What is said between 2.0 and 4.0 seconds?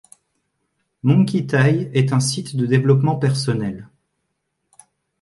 un site de développement personnel.